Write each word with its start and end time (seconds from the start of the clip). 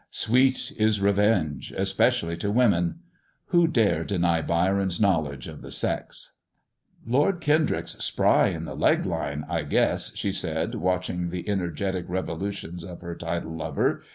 "Sweet 0.25 0.71
is 0.79 0.99
revenge, 0.99 1.71
especially 1.77 2.35
to 2.37 2.49
women." 2.49 3.01
Who 3.49 3.67
dare 3.67 4.03
deny 4.03 4.41
Byron's 4.41 4.99
knowledge 4.99 5.47
of 5.47 5.61
the 5.61 5.69
sex) 5.71 6.33
"Lord 7.05 7.39
Kendrick's 7.39 7.95
spry 8.03 8.47
in 8.47 8.65
the 8.65 8.73
leg 8.75 9.05
line, 9.05 9.45
I 9.47 9.61
guess," 9.61 10.11
she 10.15 10.31
said, 10.31 10.73
watching 10.73 11.29
the 11.29 11.47
energetic 11.47 12.05
revolutions 12.07 12.83
of 12.83 13.01
her 13.01 13.13
titled 13.13 13.55
lover. 13.55 14.01